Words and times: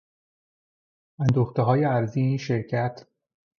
اندوختههای 1.19 1.85
ارزی 1.85 2.21
این 2.21 2.37
شرکت 2.37 3.07